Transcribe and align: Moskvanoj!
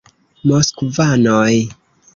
Moskvanoj! 0.51 1.55